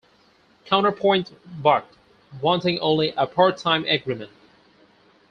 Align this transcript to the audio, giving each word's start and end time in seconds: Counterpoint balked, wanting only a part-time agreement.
Counterpoint 0.65 1.31
balked, 1.61 1.93
wanting 2.41 2.79
only 2.79 3.09
a 3.15 3.27
part-time 3.27 3.85
agreement. 3.85 4.31